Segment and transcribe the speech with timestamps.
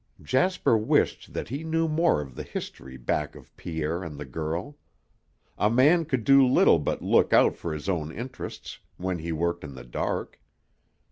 [0.23, 4.79] Jasper wished that he knew more of the history back of Pierre and the girl.
[5.59, 9.63] A man could do little but look out for his own interests, when he worked
[9.63, 10.41] in the dark.